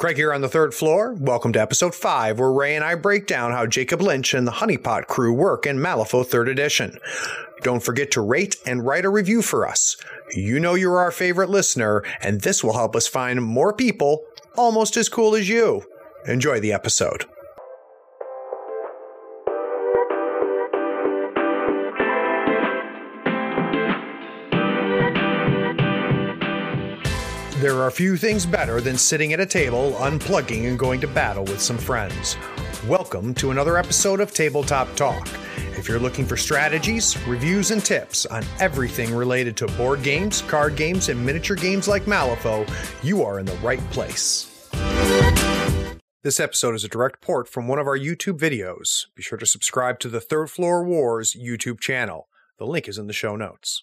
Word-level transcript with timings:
Craig 0.00 0.16
here 0.16 0.32
on 0.32 0.40
the 0.40 0.48
third 0.48 0.72
floor. 0.72 1.12
Welcome 1.12 1.52
to 1.52 1.60
episode 1.60 1.94
5, 1.94 2.38
where 2.38 2.50
Ray 2.50 2.74
and 2.74 2.82
I 2.82 2.94
break 2.94 3.26
down 3.26 3.52
how 3.52 3.66
Jacob 3.66 4.00
Lynch 4.00 4.32
and 4.32 4.46
the 4.46 4.52
Honeypot 4.52 5.08
crew 5.08 5.30
work 5.30 5.66
in 5.66 5.76
Malifaux 5.76 6.26
3rd 6.26 6.48
Edition. 6.48 6.98
Don't 7.60 7.82
forget 7.82 8.10
to 8.12 8.22
rate 8.22 8.56
and 8.64 8.86
write 8.86 9.04
a 9.04 9.10
review 9.10 9.42
for 9.42 9.68
us. 9.68 9.98
You 10.34 10.58
know 10.58 10.72
you're 10.72 10.98
our 10.98 11.10
favorite 11.10 11.50
listener, 11.50 12.02
and 12.22 12.40
this 12.40 12.64
will 12.64 12.72
help 12.72 12.96
us 12.96 13.06
find 13.06 13.44
more 13.44 13.74
people 13.74 14.24
almost 14.56 14.96
as 14.96 15.10
cool 15.10 15.34
as 15.34 15.50
you. 15.50 15.84
Enjoy 16.24 16.60
the 16.60 16.72
episode. 16.72 17.26
There 27.60 27.82
are 27.82 27.90
few 27.90 28.16
things 28.16 28.46
better 28.46 28.80
than 28.80 28.96
sitting 28.96 29.34
at 29.34 29.40
a 29.40 29.44
table, 29.44 29.92
unplugging, 29.98 30.66
and 30.66 30.78
going 30.78 30.98
to 31.02 31.06
battle 31.06 31.44
with 31.44 31.60
some 31.60 31.76
friends. 31.76 32.38
Welcome 32.86 33.34
to 33.34 33.50
another 33.50 33.76
episode 33.76 34.20
of 34.20 34.32
Tabletop 34.32 34.96
Talk. 34.96 35.28
If 35.76 35.86
you're 35.86 35.98
looking 35.98 36.24
for 36.24 36.38
strategies, 36.38 37.18
reviews, 37.26 37.70
and 37.70 37.84
tips 37.84 38.24
on 38.24 38.44
everything 38.60 39.14
related 39.14 39.58
to 39.58 39.66
board 39.66 40.02
games, 40.02 40.40
card 40.40 40.74
games, 40.74 41.10
and 41.10 41.22
miniature 41.22 41.54
games 41.54 41.86
like 41.86 42.04
Malifaux, 42.04 42.66
you 43.04 43.22
are 43.22 43.38
in 43.38 43.44
the 43.44 43.56
right 43.56 43.90
place. 43.90 44.46
This 46.22 46.40
episode 46.40 46.74
is 46.74 46.84
a 46.84 46.88
direct 46.88 47.20
port 47.20 47.46
from 47.46 47.68
one 47.68 47.78
of 47.78 47.86
our 47.86 47.98
YouTube 47.98 48.38
videos. 48.38 49.04
Be 49.14 49.20
sure 49.20 49.36
to 49.36 49.44
subscribe 49.44 49.98
to 49.98 50.08
the 50.08 50.22
Third 50.22 50.48
Floor 50.48 50.82
Wars 50.82 51.36
YouTube 51.38 51.78
channel. 51.78 52.26
The 52.56 52.64
link 52.66 52.88
is 52.88 52.96
in 52.96 53.06
the 53.06 53.12
show 53.12 53.36
notes. 53.36 53.82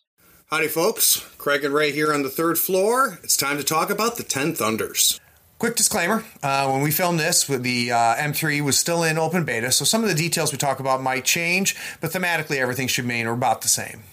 Howdy, 0.49 0.69
folks. 0.69 1.25
Craig 1.37 1.63
and 1.65 1.73
Ray 1.73 1.91
here 1.91 2.13
on 2.13 2.23
the 2.23 2.29
third 2.29 2.57
floor. 2.57 3.19
It's 3.23 3.35
time 3.35 3.57
to 3.57 3.63
talk 3.63 3.89
about 3.89 4.15
the 4.15 4.23
Ten 4.23 4.53
Thunders. 4.55 5.19
Quick 5.59 5.75
disclaimer 5.75 6.23
uh, 6.43 6.69
when 6.69 6.81
we 6.81 6.91
filmed 6.91 7.19
this, 7.19 7.45
the 7.45 7.91
uh, 7.91 8.15
M3 8.15 8.61
was 8.61 8.77
still 8.77 9.03
in 9.03 9.17
open 9.17 9.43
beta, 9.43 9.71
so 9.71 9.83
some 9.83 10.03
of 10.03 10.09
the 10.09 10.15
details 10.15 10.51
we 10.51 10.57
talk 10.57 10.79
about 10.79 11.01
might 11.01 11.25
change, 11.25 11.75
but 11.99 12.11
thematically 12.11 12.57
everything 12.57 12.87
should 12.87 13.03
remain 13.05 13.25
or 13.25 13.33
about 13.33 13.61
the 13.61 13.67
same. 13.67 14.03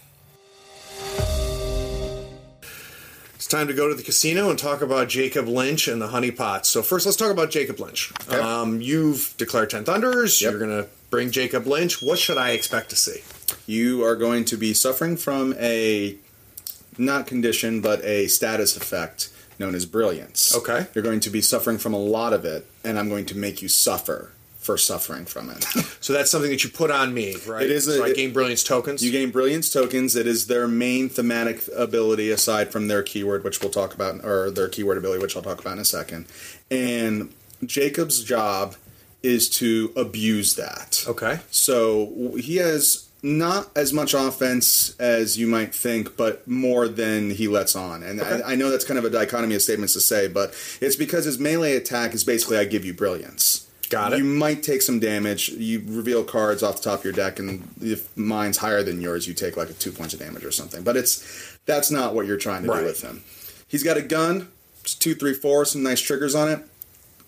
It's 3.34 3.46
time 3.46 3.66
to 3.68 3.74
go 3.74 3.88
to 3.88 3.94
the 3.94 4.02
casino 4.02 4.48
and 4.48 4.58
talk 4.58 4.80
about 4.80 5.08
Jacob 5.10 5.46
Lynch 5.46 5.86
and 5.86 6.00
the 6.00 6.08
honeypots. 6.08 6.64
So, 6.64 6.80
first, 6.82 7.04
let's 7.04 7.18
talk 7.18 7.30
about 7.30 7.50
Jacob 7.50 7.78
Lynch. 7.78 8.10
Okay. 8.26 8.38
Um, 8.40 8.80
you've 8.80 9.34
declared 9.36 9.68
Ten 9.68 9.84
Thunders, 9.84 10.40
Yep. 10.40 10.50
you're 10.50 10.66
going 10.66 10.82
to 10.82 10.88
bring 11.10 11.30
Jacob 11.30 11.66
Lynch. 11.66 12.00
What 12.02 12.18
should 12.18 12.38
I 12.38 12.50
expect 12.52 12.88
to 12.90 12.96
see? 12.96 13.22
You 13.66 14.02
are 14.04 14.16
going 14.16 14.46
to 14.46 14.56
be 14.56 14.72
suffering 14.72 15.18
from 15.18 15.54
a 15.58 16.16
not 16.98 17.26
condition, 17.26 17.80
but 17.80 18.04
a 18.04 18.26
status 18.28 18.76
effect 18.76 19.30
known 19.58 19.74
as 19.74 19.86
brilliance. 19.86 20.54
Okay. 20.54 20.86
You're 20.94 21.04
going 21.04 21.20
to 21.20 21.30
be 21.30 21.40
suffering 21.40 21.78
from 21.78 21.94
a 21.94 21.98
lot 21.98 22.32
of 22.32 22.44
it, 22.44 22.66
and 22.82 22.98
I'm 22.98 23.08
going 23.08 23.26
to 23.26 23.36
make 23.36 23.62
you 23.62 23.68
suffer 23.68 24.32
for 24.58 24.76
suffering 24.78 25.26
from 25.26 25.50
it. 25.50 25.64
So, 26.04 26.12
that's 26.12 26.30
something 26.30 26.50
that 26.50 26.62
you 26.62 26.68
put 26.68 26.90
on 26.90 27.14
me, 27.14 27.34
right? 27.46 27.62
It 27.64 27.70
is 27.70 27.86
a- 27.88 27.96
so 27.96 28.04
I 28.04 28.08
it- 28.08 28.16
gain 28.16 28.32
brilliance 28.34 28.62
tokens. 28.62 29.02
you 29.02 29.10
gain 29.10 29.30
brilliance 29.30 29.72
tokens. 29.72 30.16
It 30.16 30.26
is 30.26 30.48
their 30.48 30.68
main 30.68 31.08
thematic 31.08 31.62
ability 31.74 32.30
aside 32.30 32.70
from 32.72 32.88
their 32.88 33.02
keyword, 33.02 33.42
which 33.42 33.60
we'll 33.62 33.70
talk 33.70 33.94
about, 33.94 34.22
or 34.22 34.50
their 34.50 34.68
keyword 34.68 34.98
ability, 34.98 35.22
which 35.22 35.34
I'll 35.34 35.42
talk 35.42 35.60
about 35.60 35.72
in 35.74 35.78
a 35.78 35.84
second. 35.84 36.26
And 36.70 37.32
Jacob's 37.64 38.22
job 38.22 38.74
is 39.22 39.48
to 39.48 39.92
abuse 39.96 40.56
that. 40.56 41.04
Okay. 41.08 41.38
So 41.50 42.34
he 42.38 42.56
has 42.56 43.08
not 43.24 43.70
as 43.74 43.90
much 43.90 44.12
offense 44.12 44.94
as 45.00 45.38
you 45.38 45.46
might 45.46 45.74
think, 45.74 46.14
but 46.14 46.46
more 46.46 46.86
than 46.88 47.30
he 47.30 47.48
lets 47.48 47.74
on. 47.74 48.02
And 48.02 48.20
I, 48.20 48.52
I 48.52 48.54
know 48.54 48.70
that's 48.70 48.84
kind 48.84 48.98
of 48.98 49.04
a 49.06 49.10
dichotomy 49.10 49.54
of 49.54 49.62
statements 49.62 49.94
to 49.94 50.00
say, 50.00 50.28
but 50.28 50.50
it's 50.82 50.94
because 50.94 51.24
his 51.24 51.38
melee 51.38 51.74
attack 51.74 52.12
is 52.12 52.22
basically 52.22 52.58
I 52.58 52.66
give 52.66 52.84
you 52.84 52.92
brilliance. 52.92 53.66
Got 53.88 54.12
it. 54.12 54.18
You 54.18 54.24
might 54.24 54.62
take 54.62 54.82
some 54.82 55.00
damage. 55.00 55.48
You 55.48 55.82
reveal 55.86 56.22
cards 56.22 56.62
off 56.62 56.76
the 56.76 56.82
top 56.82 56.98
of 56.98 57.04
your 57.04 57.14
deck, 57.14 57.38
and 57.38 57.66
if 57.80 58.14
mine's 58.14 58.58
higher 58.58 58.82
than 58.82 59.00
yours, 59.00 59.26
you 59.26 59.32
take 59.32 59.56
like 59.56 59.70
a 59.70 59.74
two 59.74 59.90
points 59.90 60.12
of 60.12 60.20
damage 60.20 60.44
or 60.44 60.50
something. 60.52 60.82
But 60.82 60.96
it's 60.98 61.56
that's 61.64 61.90
not 61.90 62.14
what 62.14 62.26
you're 62.26 62.36
trying 62.36 62.62
to 62.64 62.68
Right. 62.68 62.80
do 62.80 62.86
with 62.86 63.00
him. 63.00 63.24
He's 63.66 63.82
got 63.82 63.96
a 63.96 64.02
gun, 64.02 64.48
it's 64.82 64.94
two, 64.94 65.14
three, 65.14 65.32
four, 65.34 65.64
some 65.64 65.82
nice 65.82 66.00
triggers 66.00 66.34
on 66.34 66.48
it. 66.50 66.60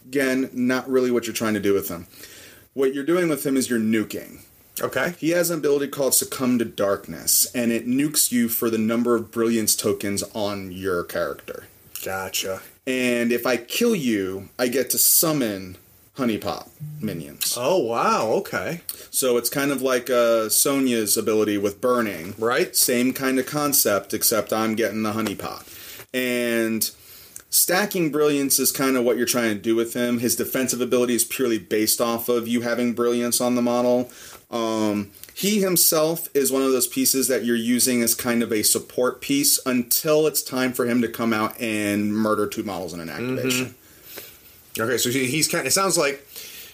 Again, 0.08 0.50
not 0.52 0.88
really 0.90 1.10
what 1.10 1.26
you're 1.26 1.34
trying 1.34 1.54
to 1.54 1.60
do 1.60 1.72
with 1.72 1.88
him. 1.88 2.06
What 2.74 2.92
you're 2.94 3.04
doing 3.04 3.28
with 3.30 3.46
him 3.46 3.56
is 3.56 3.70
you're 3.70 3.78
nuking. 3.80 4.40
Okay. 4.80 5.14
He 5.18 5.30
has 5.30 5.50
an 5.50 5.58
ability 5.58 5.88
called 5.88 6.14
Succumb 6.14 6.58
to 6.58 6.64
Darkness, 6.64 7.46
and 7.54 7.72
it 7.72 7.86
nukes 7.86 8.30
you 8.30 8.48
for 8.48 8.68
the 8.68 8.78
number 8.78 9.16
of 9.16 9.30
brilliance 9.30 9.74
tokens 9.74 10.22
on 10.34 10.70
your 10.72 11.02
character. 11.04 11.64
Gotcha. 12.04 12.60
And 12.86 13.32
if 13.32 13.46
I 13.46 13.56
kill 13.56 13.94
you, 13.94 14.48
I 14.58 14.68
get 14.68 14.90
to 14.90 14.98
summon 14.98 15.76
Honeypot 16.16 16.68
minions. 17.00 17.56
Oh, 17.58 17.78
wow. 17.78 18.28
Okay. 18.38 18.80
So 19.10 19.36
it's 19.36 19.50
kind 19.50 19.70
of 19.70 19.82
like 19.82 20.08
uh, 20.08 20.48
Sonnia's 20.48 21.16
ability 21.16 21.58
with 21.58 21.80
burning. 21.80 22.34
Right. 22.38 22.74
Same 22.74 23.12
kind 23.12 23.38
of 23.38 23.46
concept, 23.46 24.14
except 24.14 24.52
I'm 24.52 24.76
getting 24.76 25.02
the 25.02 25.12
honeypot. 25.12 25.66
And 26.14 26.90
stacking 27.50 28.10
brilliance 28.10 28.58
is 28.58 28.72
kind 28.72 28.96
of 28.96 29.04
what 29.04 29.16
you're 29.16 29.26
trying 29.26 29.54
to 29.56 29.60
do 29.60 29.74
with 29.76 29.94
him. 29.94 30.18
His 30.18 30.36
defensive 30.36 30.80
ability 30.80 31.14
is 31.14 31.24
purely 31.24 31.58
based 31.58 32.00
off 32.00 32.28
of 32.28 32.46
you 32.48 32.62
having 32.62 32.92
brilliance 32.92 33.40
on 33.40 33.54
the 33.54 33.62
model. 33.62 34.10
Um, 34.50 35.10
he 35.34 35.60
himself 35.60 36.28
is 36.34 36.50
one 36.50 36.62
of 36.62 36.72
those 36.72 36.86
pieces 36.86 37.28
that 37.28 37.44
you're 37.44 37.56
using 37.56 38.02
as 38.02 38.14
kind 38.14 38.42
of 38.42 38.52
a 38.52 38.62
support 38.62 39.20
piece 39.20 39.58
until 39.66 40.26
it's 40.26 40.42
time 40.42 40.72
for 40.72 40.86
him 40.86 41.02
to 41.02 41.08
come 41.08 41.32
out 41.32 41.60
and 41.60 42.14
murder 42.16 42.46
two 42.46 42.62
models 42.62 42.94
in 42.94 43.00
an 43.00 43.10
activation. 43.10 43.74
Okay. 44.78 44.98
So 44.98 45.10
he's 45.10 45.48
kind. 45.48 45.60
Of, 45.62 45.66
It 45.68 45.72
sounds 45.72 45.96
like 45.98 46.26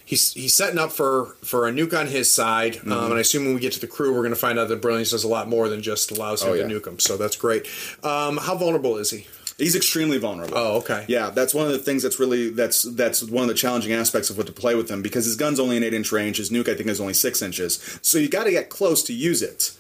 he's 0.04 0.32
he's 0.32 0.54
setting 0.54 0.78
up 0.78 0.92
for 0.92 1.36
for 1.44 1.66
a 1.68 1.72
nuke 1.72 1.98
on 1.98 2.06
his 2.08 2.32
side. 2.32 2.74
Mm-hmm. 2.74 2.92
Um, 2.92 3.04
and 3.06 3.14
I 3.14 3.20
assume 3.20 3.44
when 3.46 3.54
we 3.54 3.60
get 3.60 3.72
to 3.74 3.80
the 3.80 3.86
crew, 3.86 4.12
we're 4.12 4.20
going 4.22 4.30
to 4.34 4.36
find 4.36 4.58
out 4.58 4.68
that 4.68 4.80
brilliance 4.82 5.10
does 5.10 5.24
a 5.24 5.28
lot 5.28 5.48
more 5.48 5.68
than 5.68 5.82
just 5.82 6.10
allows 6.10 6.42
him 6.42 6.50
Oh, 6.50 6.52
to 6.54 6.60
yeah. 6.60 6.66
nuke 6.66 6.86
him. 6.86 6.98
So 6.98 7.16
that's 7.16 7.36
great. 7.36 7.66
Um, 8.04 8.36
how 8.38 8.56
vulnerable 8.56 8.96
is 8.96 9.10
he? 9.10 9.26
He's 9.58 9.76
extremely 9.76 10.18
vulnerable. 10.18 10.56
Oh, 10.56 10.78
okay. 10.78 11.04
Yeah, 11.08 11.30
that's 11.30 11.54
one 11.54 11.66
of 11.66 11.72
the 11.72 11.78
things 11.78 12.02
that's 12.02 12.18
really 12.18 12.50
that's 12.50 12.82
that's 12.82 13.22
one 13.22 13.42
of 13.42 13.48
the 13.48 13.54
challenging 13.54 13.92
aspects 13.92 14.30
of 14.30 14.36
what 14.36 14.46
to 14.46 14.52
play 14.52 14.74
with 14.74 14.90
him 14.90 15.02
because 15.02 15.24
his 15.24 15.36
gun's 15.36 15.60
only 15.60 15.76
an 15.76 15.84
eight 15.84 15.94
inch 15.94 16.10
range. 16.12 16.38
His 16.38 16.50
nuke 16.50 16.68
I 16.68 16.74
think 16.74 16.88
is 16.88 17.00
only 17.00 17.14
six 17.14 17.42
inches, 17.42 17.98
so 18.02 18.18
you 18.18 18.28
got 18.28 18.44
to 18.44 18.50
get 18.50 18.68
close 18.68 19.02
to 19.04 19.12
use 19.12 19.42
it. 19.42 19.72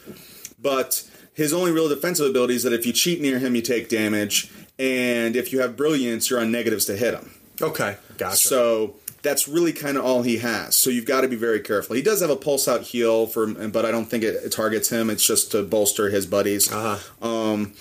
But 0.60 1.08
his 1.34 1.52
only 1.52 1.72
real 1.72 1.88
defensive 1.88 2.26
ability 2.26 2.54
is 2.54 2.62
that 2.62 2.72
if 2.72 2.86
you 2.86 2.92
cheat 2.92 3.20
near 3.20 3.38
him, 3.38 3.54
you 3.54 3.62
take 3.62 3.88
damage, 3.88 4.50
and 4.78 5.34
if 5.34 5.52
you 5.52 5.60
have 5.60 5.76
brilliance, 5.76 6.30
you're 6.30 6.40
on 6.40 6.52
negatives 6.52 6.84
to 6.86 6.96
hit 6.96 7.14
him. 7.14 7.32
Okay. 7.60 7.96
Gotcha. 8.18 8.36
So 8.36 8.96
that's 9.22 9.48
really 9.48 9.72
kind 9.72 9.96
of 9.96 10.04
all 10.04 10.22
he 10.22 10.38
has. 10.38 10.76
So 10.76 10.90
you've 10.90 11.06
got 11.06 11.22
to 11.22 11.28
be 11.28 11.36
very 11.36 11.60
careful. 11.60 11.96
He 11.96 12.02
does 12.02 12.20
have 12.20 12.30
a 12.30 12.36
pulse 12.36 12.68
out 12.68 12.82
heal 12.82 13.26
for, 13.26 13.46
but 13.46 13.86
I 13.86 13.90
don't 13.90 14.06
think 14.06 14.24
it, 14.24 14.34
it 14.44 14.52
targets 14.52 14.90
him. 14.90 15.10
It's 15.10 15.24
just 15.24 15.52
to 15.52 15.62
bolster 15.62 16.10
his 16.10 16.26
buddies. 16.26 16.70
Uh-huh. 16.70 17.26
Um, 17.26 17.74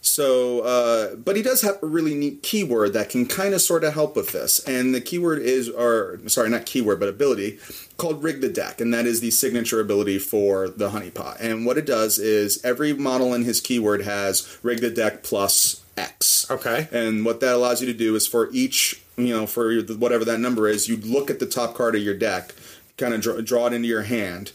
so, 0.00 0.60
uh, 0.60 1.16
but 1.16 1.36
he 1.36 1.42
does 1.42 1.62
have 1.62 1.82
a 1.82 1.86
really 1.86 2.14
neat 2.14 2.42
keyword 2.42 2.92
that 2.92 3.10
can 3.10 3.26
kind 3.26 3.54
of 3.54 3.60
sort 3.60 3.84
of 3.84 3.94
help 3.94 4.16
with 4.16 4.32
this. 4.32 4.60
And 4.60 4.94
the 4.94 5.00
keyword 5.00 5.40
is, 5.40 5.68
or 5.68 6.20
sorry, 6.26 6.50
not 6.50 6.66
keyword, 6.66 7.00
but 7.00 7.08
ability 7.08 7.58
called 7.96 8.22
Rig 8.22 8.40
the 8.40 8.48
Deck. 8.48 8.80
And 8.80 8.94
that 8.94 9.06
is 9.06 9.20
the 9.20 9.30
signature 9.30 9.80
ability 9.80 10.18
for 10.18 10.68
the 10.68 10.90
honeypot. 10.90 11.40
And 11.40 11.66
what 11.66 11.78
it 11.78 11.86
does 11.86 12.18
is 12.18 12.64
every 12.64 12.92
model 12.92 13.34
in 13.34 13.44
his 13.44 13.60
keyword 13.60 14.02
has 14.02 14.58
Rig 14.62 14.80
the 14.80 14.90
Deck 14.90 15.22
plus 15.22 15.84
X. 15.96 16.48
Okay. 16.50 16.88
And 16.92 17.24
what 17.24 17.40
that 17.40 17.54
allows 17.54 17.80
you 17.80 17.86
to 17.86 17.98
do 17.98 18.14
is 18.14 18.26
for 18.26 18.48
each, 18.52 19.02
you 19.16 19.36
know, 19.36 19.46
for 19.46 19.80
whatever 19.82 20.24
that 20.24 20.40
number 20.40 20.68
is, 20.68 20.88
you 20.88 20.96
look 20.96 21.30
at 21.30 21.40
the 21.40 21.46
top 21.46 21.74
card 21.74 21.96
of 21.96 22.02
your 22.02 22.16
deck, 22.16 22.54
kind 22.96 23.14
of 23.14 23.20
draw, 23.20 23.40
draw 23.40 23.66
it 23.66 23.72
into 23.72 23.88
your 23.88 24.02
hand, 24.02 24.52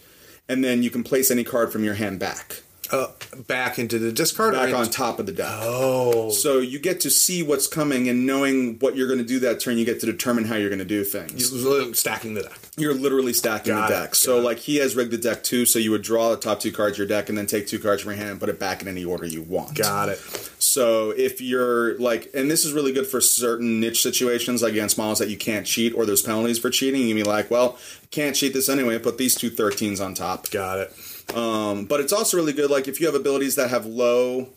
and 0.48 0.64
then 0.64 0.84
you 0.84 0.90
can 0.90 1.04
place 1.04 1.30
any 1.30 1.44
card 1.44 1.72
from 1.72 1.84
your 1.84 1.96
hand 1.96 2.20
back. 2.20 2.63
Uh, 2.94 3.08
back 3.48 3.80
into 3.80 3.98
the 3.98 4.12
discard. 4.12 4.54
Back 4.54 4.74
on 4.74 4.88
top 4.90 5.20
of 5.20 5.26
the 5.26 5.32
deck. 5.32 5.50
Oh. 5.50 6.30
So 6.30 6.60
you 6.60 6.78
get 6.78 7.02
to 7.02 7.10
see 7.10 7.42
what's 7.42 7.66
coming, 7.68 8.08
and 8.08 8.28
knowing 8.28 8.78
what 8.80 8.96
you're 8.96 9.08
going 9.08 9.20
to 9.20 9.26
do 9.26 9.40
that 9.40 9.60
turn, 9.60 9.80
you 9.80 9.86
get 9.86 10.00
to 10.02 10.06
determine 10.06 10.46
how 10.46 10.56
you're 10.56 10.70
going 10.70 10.80
to 10.80 10.86
do 10.86 11.04
things. 11.04 11.50
Stacking 11.98 12.36
the 12.36 12.44
deck. 12.44 12.60
You're 12.78 12.94
literally 12.94 13.34
stacking 13.34 13.74
Got 13.74 13.90
the 13.90 13.96
it, 13.96 14.00
deck. 14.00 14.16
So, 14.16 14.36
got 14.36 14.40
it. 14.42 14.44
like, 14.44 14.60
he 14.60 14.76
has 14.78 14.96
rigged 14.96 15.12
the 15.12 15.18
deck 15.18 15.44
too, 15.44 15.66
so 15.66 15.80
you 15.80 15.90
would 15.90 16.04
draw 16.04 16.30
the 16.30 16.38
top 16.38 16.60
two 16.60 16.72
cards 16.72 16.94
of 16.94 17.00
your 17.00 17.08
deck 17.08 17.30
and 17.30 17.38
then 17.38 17.48
take 17.48 17.68
two 17.68 17.80
cards 17.80 18.04
from 18.04 18.12
your 18.12 18.18
hand 18.18 18.32
and 18.32 18.40
put 18.40 18.50
it 18.50 18.60
back 18.60 18.82
in 18.84 18.88
any 18.88 19.04
order 19.04 19.26
you 19.26 19.42
want. 19.42 19.76
Got 19.76 20.10
it. 20.10 20.20
So 20.60 21.12
if 21.12 21.42
you're 21.42 21.98
like, 21.98 22.30
and 22.36 22.50
this 22.50 22.64
is 22.64 22.74
really 22.74 22.92
good 22.94 23.08
for 23.08 23.22
certain 23.22 23.80
niche 23.80 24.04
situations, 24.04 24.62
like 24.62 24.72
against 24.74 24.98
models 24.98 25.20
that 25.20 25.30
you 25.30 25.38
can't 25.38 25.66
cheat 25.66 25.94
or 25.96 26.06
there's 26.06 26.22
penalties 26.22 26.60
for 26.60 26.70
cheating, 26.70 27.02
you 27.02 27.08
can 27.16 27.18
be 27.18 27.24
like, 27.24 27.50
well, 27.50 27.78
can't 28.12 28.36
cheat 28.36 28.54
this 28.54 28.70
anyway, 28.70 29.00
put 29.00 29.18
these 29.18 29.36
two 29.36 29.50
13s 29.50 30.04
on 30.04 30.14
top. 30.14 30.50
Got 30.52 30.80
it. 30.80 30.94
Um, 31.36 31.86
but 31.86 32.00
it's 32.00 32.14
also 32.14 32.38
really 32.38 32.54
good, 32.54 32.70
like 32.70 32.88
if 32.88 33.00
you 33.00 33.06
have 33.08 33.16
abilities 33.16 33.56
that 33.56 33.70
have 33.70 33.86
low 33.86 34.50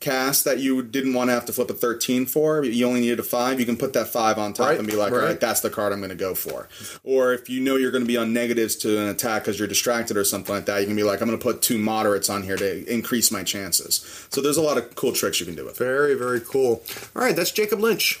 cast 0.00 0.44
that 0.46 0.58
you 0.58 0.82
didn't 0.82 1.12
want 1.12 1.28
to 1.28 1.34
have 1.34 1.44
to 1.44 1.52
flip 1.52 1.68
a 1.68 1.74
13 1.74 2.24
for, 2.24 2.64
you 2.64 2.86
only 2.86 3.00
needed 3.00 3.20
a 3.20 3.22
5, 3.22 3.60
you 3.60 3.66
can 3.66 3.76
put 3.76 3.92
that 3.92 4.08
5 4.08 4.38
on 4.38 4.54
top 4.54 4.68
Right, 4.70 4.78
and 4.78 4.88
be 4.88 4.94
like, 4.94 5.12
right. 5.12 5.20
all 5.20 5.26
right, 5.26 5.38
that's 5.40 5.60
the 5.60 5.68
card 5.68 5.92
I'm 5.92 5.98
going 5.98 6.08
to 6.08 6.16
go 6.16 6.34
for. 6.34 6.68
Or 7.04 7.34
if 7.34 7.50
you 7.50 7.60
know 7.60 7.76
you're 7.76 7.90
going 7.90 8.04
to 8.04 8.08
be 8.08 8.16
on 8.16 8.32
negatives 8.32 8.76
to 8.76 8.98
an 8.98 9.08
attack 9.08 9.42
because 9.42 9.58
you're 9.58 9.68
distracted 9.68 10.16
or 10.16 10.24
something 10.24 10.54
like 10.54 10.64
that, 10.64 10.80
you 10.80 10.86
can 10.86 10.96
be 10.96 11.02
like, 11.02 11.20
I'm 11.20 11.28
going 11.28 11.38
to 11.38 11.42
put 11.42 11.60
two 11.60 11.76
moderates 11.76 12.30
on 12.30 12.42
here 12.42 12.56
to 12.56 12.90
increase 12.92 13.30
my 13.30 13.42
chances. 13.42 14.26
So 14.30 14.40
there's 14.40 14.56
a 14.56 14.62
lot 14.62 14.78
of 14.78 14.94
cool 14.94 15.12
tricks 15.12 15.38
you 15.38 15.44
can 15.44 15.54
do 15.54 15.66
with 15.66 15.78
it. 15.78 15.84
Very, 15.84 16.14
very 16.14 16.40
cool. 16.40 16.82
All 17.14 17.22
right, 17.22 17.36
that's 17.36 17.50
Jacob 17.50 17.80
Lynch. 17.80 18.20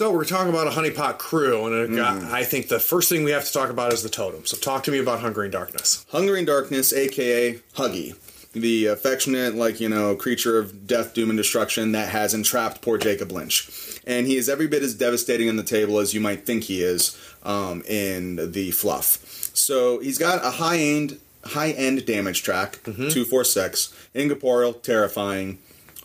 So 0.00 0.10
we're 0.10 0.24
talking 0.24 0.48
about 0.48 0.66
a 0.66 0.70
honeypot 0.70 1.18
crew, 1.18 1.66
and 1.66 1.94
got, 1.94 2.22
I 2.32 2.42
think 2.42 2.68
the 2.68 2.80
first 2.80 3.10
thing 3.10 3.22
we 3.22 3.32
have 3.32 3.44
to 3.44 3.52
talk 3.52 3.68
about 3.68 3.92
is 3.92 4.02
the 4.02 4.08
totem. 4.08 4.46
So 4.46 4.56
talk 4.56 4.82
to 4.84 4.90
me 4.90 4.98
about 4.98 5.20
Hungering 5.20 5.50
Darkness. 5.50 6.06
Hungering 6.08 6.46
Darkness, 6.46 6.94
aka 6.94 7.58
Huggy, 7.74 8.16
the 8.54 8.86
affectionate, 8.86 9.56
like, 9.56 9.78
you 9.78 9.90
know, 9.90 10.16
creature 10.16 10.58
of 10.58 10.86
death, 10.86 11.12
doom, 11.12 11.28
and 11.28 11.36
destruction 11.36 11.92
that 11.92 12.08
has 12.08 12.32
entrapped 12.32 12.80
poor 12.80 12.96
Jacob 12.96 13.30
Lynch. 13.30 14.00
And 14.06 14.26
he 14.26 14.38
is 14.38 14.48
every 14.48 14.68
bit 14.68 14.82
as 14.82 14.94
devastating 14.94 15.50
on 15.50 15.56
the 15.56 15.62
table 15.62 15.98
as 15.98 16.14
you 16.14 16.20
might 16.20 16.46
think 16.46 16.64
he 16.64 16.82
is 16.82 17.14
um, 17.42 17.82
in 17.86 18.52
the 18.52 18.70
fluff. 18.70 19.18
So 19.52 19.98
he's 19.98 20.16
got 20.16 20.42
a 20.42 20.52
high 20.52 20.78
end, 20.78 21.20
high 21.44 21.72
end 21.72 22.06
damage 22.06 22.42
track, 22.42 22.78
two 23.10 23.26
four 23.26 23.44
six, 23.44 23.94
incorporeal, 24.14 24.72
terrifying, 24.72 25.58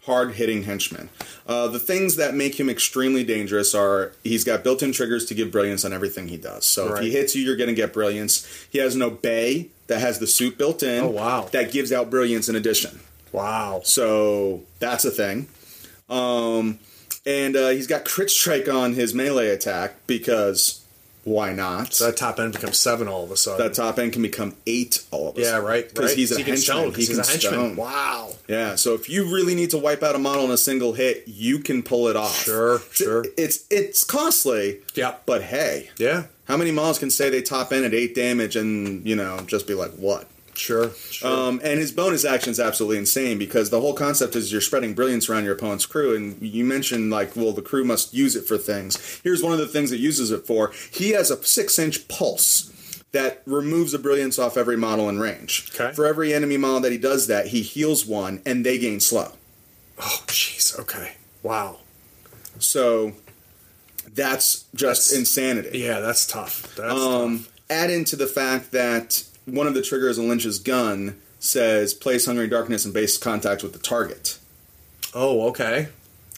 hard 0.06 0.34
hitting 0.34 0.64
henchman. 0.64 1.10
Uh, 1.48 1.68
the 1.68 1.80
things 1.80 2.16
that 2.16 2.34
make 2.34 2.60
him 2.60 2.70
extremely 2.70 3.24
dangerous 3.24 3.74
are 3.74 4.14
he's 4.24 4.44
got 4.44 4.64
built 4.64 4.84
in 4.84 4.92
triggers 4.92 5.26
to 5.26 5.34
give 5.34 5.52
brilliance 5.52 5.84
on 5.84 5.94
everything 5.94 6.28
he 6.28 6.38
does. 6.38 6.66
So 6.66 6.94
if 6.96 7.02
he 7.02 7.12
hits 7.12 7.36
you, 7.36 7.44
you're 7.44 7.56
going 7.56 7.70
to 7.70 7.76
get 7.76 7.94
brilliance. 7.94 8.48
He 8.70 8.80
has 8.80 8.96
no 8.96 9.10
bay 9.10 9.70
that 9.88 10.00
has 10.00 10.20
the 10.20 10.28
suit 10.28 10.58
built 10.58 10.84
in. 10.84 11.04
Oh, 11.04 11.10
wow. 11.10 11.50
That 11.52 11.72
gives 11.72 11.92
out 11.92 12.10
brilliance 12.10 12.50
in 12.50 12.56
addition. 12.56 13.00
Wow. 13.32 13.82
So 13.84 14.64
that's 14.80 15.06
a 15.06 15.12
thing. 15.12 15.48
Um, 16.10 16.80
and 17.26 17.56
uh, 17.56 17.70
he's 17.70 17.88
got 17.88 18.06
crit 18.06 18.30
strike 18.30 18.70
on 18.70 18.94
his 18.94 19.14
melee 19.14 19.50
attack 19.50 19.96
because 20.08 20.85
why 21.26 21.52
not? 21.54 21.94
So 21.94 22.06
that 22.06 22.16
top 22.16 22.40
end 22.40 22.54
becomes 22.54 22.78
seven 22.78 23.08
all 23.10 23.24
of 23.26 23.32
a 23.32 23.36
sudden. 23.36 23.66
that 23.66 23.74
top 23.74 24.00
end 24.00 24.14
can 24.14 24.22
become 24.22 24.56
eight 24.66 25.04
all 25.12 25.30
of 25.30 25.38
a 25.38 25.42
yeah, 25.42 25.48
sudden. 25.48 25.64
Yeah, 25.64 25.70
right. 25.70 25.90
Because 25.90 26.12
right. 26.12 26.18
he's 26.18 26.32
a 26.32 26.36
he 26.38 26.44
henchman. 26.44 26.58
stone, 26.58 26.90
He 26.92 26.96
he's 27.06 27.18
a 27.18 27.24
henchman. 27.30 27.40
stone. 27.54 27.76
Wow. 27.76 28.32
Yeah, 28.48 28.76
so 28.76 28.94
if 28.94 29.10
you 29.10 29.26
really 29.26 29.56
need 29.56 29.72
to 29.72 29.78
wipe 29.78 30.04
out 30.04 30.16
a 30.16 30.20
model 30.20 30.46
in 30.46 30.52
a 30.52 30.58
single 30.58 30.94
hit, 30.94 31.24
you 31.28 31.60
can 31.60 31.84
pull 31.84 32.08
it 32.08 32.16
off. 32.16 32.44
Sure, 32.44 32.80
sure. 32.92 33.26
It's 33.38 33.66
it's 33.70 34.04
costly. 34.04 34.80
Yeah. 34.94 35.16
But 35.26 35.42
hey, 35.44 35.90
Yeah. 35.98 36.26
how 36.48 36.58
many 36.58 36.72
models 36.72 37.00
can 37.00 37.10
say 37.10 37.30
they 37.30 37.42
top 37.42 37.74
in 37.74 37.84
at 37.84 37.94
eight 37.94 38.14
damage 38.16 38.56
and 38.56 39.06
you 39.06 39.16
know 39.16 39.40
just 39.48 39.68
be 39.68 39.74
like 39.74 39.92
what? 39.94 40.28
Sure. 40.58 40.92
Sure. 41.12 41.30
Um, 41.30 41.60
and 41.64 41.80
his 41.80 41.92
bonus 41.92 42.24
action 42.26 42.52
is 42.52 42.60
absolutely 42.60 42.98
insane 42.98 43.38
because 43.38 43.70
the 43.70 43.82
whole 43.82 43.94
concept 43.94 44.36
is 44.36 44.52
you're 44.52 44.62
spreading 44.62 44.94
brilliance 44.94 45.30
around 45.30 45.44
your 45.44 45.54
opponent's 45.54 45.86
crew. 45.86 46.16
And 46.16 46.42
you 46.42 46.64
mentioned, 46.66 47.12
like, 47.12 47.36
well, 47.36 47.52
the 47.52 47.62
crew 47.62 47.84
must 47.84 48.14
use 48.14 48.36
it 48.36 48.48
for 48.48 48.58
things. 48.58 49.20
Here's 49.24 49.44
one 49.44 49.54
of 49.54 49.60
the 49.60 49.68
things 49.68 49.92
it 49.92 50.00
uses 50.00 50.32
it 50.32 50.46
for. 50.48 50.72
He 50.92 51.12
has 51.12 51.30
a 51.32 51.44
six 51.44 51.78
inch 51.78 52.08
pulse 52.08 52.72
that 53.12 53.42
removes 53.46 53.94
a 53.94 54.00
brilliance 54.00 54.38
off 54.40 54.58
every 54.58 54.76
model 54.78 55.08
in 55.10 55.20
range. 55.20 55.70
Okay. 55.74 55.94
For 55.94 56.06
every 56.06 56.34
enemy 56.34 56.58
model 56.58 56.82
that 56.82 56.92
he 56.92 56.98
does 56.98 57.28
that, 57.28 57.48
he 57.48 57.62
heals 57.62 58.06
one 58.06 58.42
and 58.46 58.66
they 58.66 58.78
gain 58.78 59.00
slow. 59.00 59.32
oh, 60.00 60.24
jeez. 60.28 60.78
Okay. 60.80 61.14
Wow. 61.44 61.78
So 62.60 63.14
that's 64.14 64.66
just 64.76 65.10
That's- 65.10 65.14
insanity. 65.14 65.80
Yeah, 65.80 66.00
that's 66.00 66.26
tough. 66.28 66.76
That's 66.76 66.94
Um, 66.94 67.40
tough. 67.40 67.52
add 67.70 67.90
into 67.90 68.16
the 68.16 68.28
fact 68.28 68.72
that 68.72 69.24
one 69.46 69.68
of 69.68 69.74
the 69.74 69.82
triggers 69.82 70.20
on 70.20 70.28
Lynch's 70.28 70.60
gun 70.60 71.20
says 71.40 71.94
place 71.94 72.26
Hungry 72.26 72.48
Darkness 72.48 72.86
in 72.86 72.92
base 72.92 73.18
contact 73.18 73.64
with 73.64 73.74
the 73.74 73.80
target. 73.80 74.40
Oh, 75.14 75.48
okay. 75.50 75.90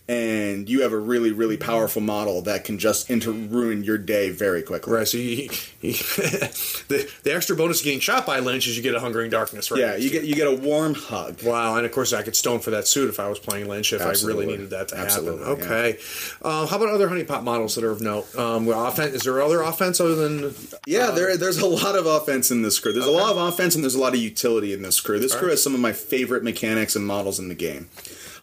And 0.10 0.70
you 0.70 0.82
have 0.82 0.94
a 0.94 0.98
really 0.98 1.32
really 1.32 1.58
powerful 1.58 2.02
model 2.02 2.42
that 2.44 2.64
can 2.64 2.78
just 2.78 3.10
inter 3.10 3.32
ruin 3.32 3.84
your 3.84 3.98
day 3.98 4.30
very 4.30 4.62
quickly. 4.62 4.94
Right. 4.94 5.08
So 5.08 5.18
you, 5.18 5.50
you, 5.82 5.94
the 6.88 7.12
the 7.24 7.36
extra 7.36 7.56
bonus 7.56 7.80
of 7.80 7.86
getting 7.86 8.00
shot 8.00 8.26
by 8.26 8.40
Lynch 8.40 8.68
is 8.68 8.78
you 8.78 8.84
get 8.84 8.96
a 8.96 9.00
hungering 9.00 9.30
darkness. 9.30 9.70
Right. 9.70 9.82
Yeah, 9.82 9.96
you 9.96 10.10
get 10.10 10.24
you 10.24 10.36
get 10.36 10.48
a 10.48 10.56
warm 10.56 10.94
hug. 10.94 11.44
Wow, 11.44 11.76
and 11.76 11.86
of 11.86 11.92
course 11.92 12.14
I 12.14 12.24
could 12.24 12.36
stone 12.36 12.60
for 12.60 12.72
that 12.72 12.88
suit 12.88 13.10
if 13.10 13.20
I 13.20 13.28
was 13.28 13.40
playing 13.40 13.68
Lynch 13.68 13.92
if 13.94 14.02
Absolutely. 14.02 14.44
I 14.44 14.46
really 14.46 14.58
needed 14.58 14.70
that 14.72 14.88
to 14.90 14.98
Absolutely, 14.98 15.46
happen. 15.46 15.64
Okay, 15.64 16.00
uh, 16.42 16.66
how 16.68 16.78
about 16.78 16.90
other 16.90 17.10
honeypot 17.10 17.44
models 17.44 17.76
that 17.76 17.84
are 17.84 17.92
of 17.92 18.02
note? 18.02 18.34
Um, 18.38 18.66
well, 18.66 18.80
offen- 18.80 19.14
is 19.14 19.24
there 19.24 19.42
other 19.42 19.62
offense 19.62 20.00
other 20.00 20.16
than? 20.16 20.54
Yeah, 20.86 21.12
there 21.12 21.36
there's 21.36 21.58
a 21.58 21.68
lot 21.68 21.96
of 21.96 22.06
offense 22.06 22.50
in 22.50 22.62
this 22.62 22.80
crew. 22.80 22.94
There's 22.94 23.06
a 23.06 23.12
lot 23.12 23.32
of 23.32 23.38
offense 23.38 23.76
and 23.76 23.84
there's 23.84 23.96
a 23.96 24.00
lot 24.00 24.14
of 24.14 24.20
utility 24.20 24.74
in 24.74 24.82
this 24.82 25.02
crew. 25.02 25.20
This 25.20 25.36
crew 25.36 25.50
has 25.50 25.62
some 25.62 25.74
of 25.74 25.82
my 25.82 25.94
favorite 25.94 26.44
mechanics 26.44 26.96
and 26.96 27.06
models 27.06 27.40
in 27.40 27.50
the 27.50 27.56
game. 27.56 27.90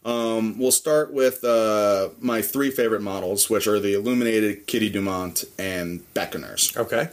Um, 0.04 0.58
we'll 0.58 0.70
start 0.72 1.12
with 1.12 1.42
uh, 1.44 2.10
my 2.20 2.42
three 2.42 2.70
favorite 2.70 3.00
models, 3.02 3.48
which 3.48 3.66
are 3.66 3.80
the 3.80 3.94
Illuminated, 3.94 4.66
Kitty 4.66 4.90
Dumont, 4.90 5.44
and 5.58 6.00
Beckoners. 6.14 6.76
Okay, 6.76 7.08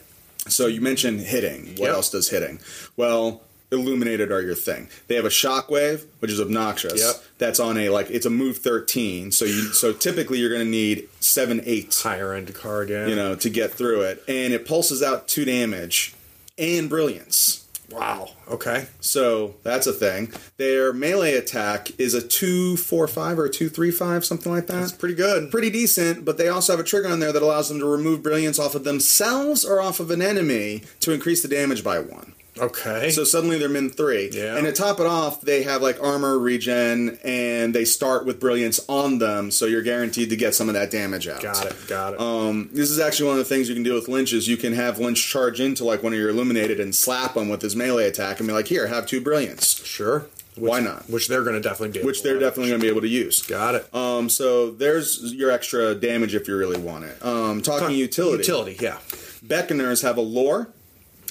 So 0.48 0.68
you 0.68 0.82
mentioned 0.82 1.22
hitting. 1.22 1.68
What 1.78 1.88
Yep. 1.88 1.94
else 1.96 2.10
does 2.10 2.30
hitting? 2.30 2.60
Well, 2.98 3.42
illuminated 3.72 4.30
are 4.32 4.42
your 4.42 4.56
thing. 4.56 4.90
They 5.08 5.16
have 5.16 5.24
a 5.24 5.30
shockwave, 5.30 6.04
which 6.20 6.30
is 6.32 6.42
obnoxious. 6.42 7.00
Yep. 7.00 7.16
That's 7.38 7.60
on 7.60 7.78
a 7.78 7.88
like 7.90 8.10
it's 8.10 8.26
a 8.26 8.30
move 8.30 8.58
thirteen. 8.58 9.32
So 9.32 9.46
you 9.46 9.72
so 9.74 9.94
typically 9.94 10.40
you're 10.40 10.50
going 10.50 10.66
to 10.66 10.70
need 10.70 11.08
seven 11.22 11.62
eight, 11.66 11.96
higher 12.04 12.34
end 12.34 12.54
card. 12.54 12.90
Yeah. 12.90 13.08
you 13.08 13.16
know, 13.16 13.36
to 13.36 13.50
get 13.50 13.72
through 13.72 14.02
it, 14.02 14.24
and 14.28 14.54
it 14.54 14.66
pulses 14.68 15.02
out 15.02 15.30
two 15.30 15.46
damage 15.46 16.14
and 16.58 16.90
brilliance. 16.90 17.66
Wow. 17.92 18.30
Okay. 18.50 18.88
So 19.00 19.56
that's 19.64 19.88
a 19.88 19.94
thing. 19.94 20.34
Their 20.58 20.94
melee 20.94 21.34
attack 21.34 22.00
is 22.00 22.14
a 22.14 22.22
two 22.26 22.78
four 22.78 23.08
five 23.08 23.38
or 23.38 23.46
a 23.46 23.50
two 23.50 23.70
three 23.70 23.92
five, 23.92 24.26
something 24.26 24.52
like 24.52 24.68
that. 24.68 24.80
That's 24.80 24.92
pretty 24.92 25.16
good. 25.16 25.52
pretty 25.52 25.70
decent, 25.70 26.24
but 26.26 26.38
they 26.38 26.48
also 26.48 26.74
have 26.74 26.80
a 26.80 26.84
trigger 26.88 27.10
on 27.10 27.20
there 27.20 27.34
that 27.34 27.42
allows 27.42 27.70
them 27.70 27.80
to 27.80 27.86
remove 27.86 28.24
brilliance 28.24 28.60
off 28.60 28.76
of 28.76 28.84
themselves 28.84 29.66
or 29.66 29.82
off 29.82 30.00
of 30.00 30.12
an 30.12 30.22
enemy 30.22 30.84
to 31.02 31.12
increase 31.12 31.42
the 31.42 31.48
damage 31.48 31.84
by 31.84 32.00
one. 32.00 32.34
Okay. 32.62 33.10
So 33.10 33.24
suddenly 33.24 33.58
they're 33.58 33.70
min 33.70 33.90
three. 33.90 34.30
Yeah. 34.32 34.56
And 34.58 34.66
to 34.66 34.72
top 34.72 35.00
it 35.00 35.06
off, 35.06 35.42
they 35.42 35.64
have 35.64 35.82
like 35.82 36.02
armor 36.02 36.38
regen 36.38 37.18
and 37.24 37.74
they 37.74 37.86
start 37.86 38.26
with 38.26 38.40
brilliance 38.40 38.80
on 38.88 39.18
them, 39.18 39.52
so 39.52 39.66
you're 39.66 39.82
guaranteed 39.82 40.30
to 40.30 40.36
get 40.36 40.54
some 40.54 40.70
of 40.70 40.76
that 40.76 40.92
damage 40.92 41.28
out. 41.28 41.42
got 41.42 41.66
it. 41.66 41.76
Got 41.88 42.14
it. 42.14 42.20
Um, 42.22 42.70
this 42.72 42.90
is 42.92 43.00
actually 43.00 43.30
one 43.30 43.40
of 43.40 43.48
the 43.48 43.54
things 43.54 43.68
you 43.68 43.76
can 43.76 43.84
do 43.84 43.94
with 43.96 44.08
Lynch 44.08 44.32
is 44.34 44.48
you 44.48 44.58
can 44.58 44.74
have 44.74 45.00
Lynch 45.00 45.28
charge 45.28 45.60
into 45.60 45.84
like 45.84 46.04
one 46.04 46.14
of 46.14 46.20
your 46.20 46.30
illuminated 46.30 46.80
and 46.80 46.94
slap 46.94 47.34
them 47.34 47.50
with 47.50 47.62
his 47.62 47.76
melee 47.76 48.08
attack 48.08 48.40
and 48.40 48.48
be 48.48 48.54
like, 48.54 48.68
here, 48.68 48.88
have 48.88 49.06
two 49.08 49.22
brilliance. 49.22 49.84
sure. 49.84 50.28
Which, 50.56 50.70
why 50.70 50.80
not? 50.82 51.10
Which 51.10 51.30
they're 51.30 51.44
going 51.44 51.56
to 51.56 51.62
definitely 51.62 52.00
be. 52.02 52.06
Which 52.06 52.24
they're 52.24 52.38
definitely 52.38 52.72
going 52.72 52.82
to 52.82 52.86
be 52.86 52.90
able 52.90 53.02
to 53.02 53.08
use. 53.08 53.42
Got 53.46 53.76
it. 53.76 53.96
Um, 53.96 54.28
so 54.28 54.70
there's 54.72 55.34
your 55.34 55.50
extra 55.50 55.96
damage 55.96 56.36
if 56.36 56.46
you 56.50 56.58
really 56.58 56.78
want 56.80 57.06
it. 57.06 57.26
Um, 57.26 57.62
talking 57.62 57.96
utility. 57.96 58.40
Utility. 58.40 58.78
Yeah. 58.82 58.98
Beckoners 59.46 60.04
have 60.04 60.18
a 60.18 60.22
lore, 60.22 60.68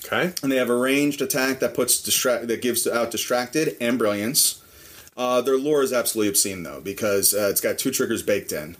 Okay. 0.05 0.33
and 0.43 0.51
they 0.51 0.57
have 0.57 0.71
a 0.71 0.77
ranged 0.77 1.21
attack 1.21 1.61
that 1.61 1.75
puts 1.75 2.01
distract 2.03 2.49
that 2.49 2.63
gives 2.63 2.87
out 2.87 3.11
distracted 3.11 3.77
and 3.81 3.99
brilliance. 3.99 4.63
Uh, 5.17 5.41
their 5.41 5.59
lore 5.59 5.83
is 5.83 5.93
absolutely 5.93 6.29
obscene 6.29 6.63
though 6.63 6.81
because 6.81 7.35
uh, 7.35 7.49
it's 7.51 7.61
got 7.61 7.79
two 7.79 7.91
triggers 7.91 8.23
baked 8.23 8.53
in 8.53 8.77